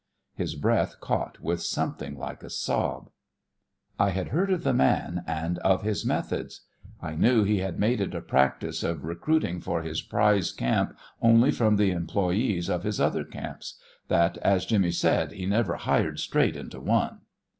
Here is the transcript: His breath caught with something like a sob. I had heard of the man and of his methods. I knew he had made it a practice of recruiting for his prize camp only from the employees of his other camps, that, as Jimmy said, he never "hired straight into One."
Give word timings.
His 0.33 0.55
breath 0.55 0.99
caught 0.99 1.41
with 1.41 1.61
something 1.61 2.17
like 2.17 2.41
a 2.41 2.49
sob. 2.49 3.11
I 3.99 4.09
had 4.09 4.29
heard 4.29 4.49
of 4.49 4.63
the 4.63 4.73
man 4.73 5.23
and 5.27 5.59
of 5.59 5.83
his 5.83 6.03
methods. 6.03 6.61
I 7.03 7.13
knew 7.13 7.43
he 7.43 7.59
had 7.59 7.79
made 7.79 8.01
it 8.01 8.15
a 8.15 8.21
practice 8.21 8.81
of 8.81 9.05
recruiting 9.05 9.59
for 9.59 9.83
his 9.83 10.01
prize 10.01 10.51
camp 10.51 10.97
only 11.21 11.51
from 11.51 11.75
the 11.75 11.91
employees 11.91 12.67
of 12.67 12.81
his 12.81 12.99
other 12.99 13.23
camps, 13.23 13.77
that, 14.07 14.37
as 14.39 14.65
Jimmy 14.65 14.89
said, 14.89 15.33
he 15.33 15.45
never 15.45 15.75
"hired 15.75 16.19
straight 16.19 16.55
into 16.55 16.79
One." 16.79 17.19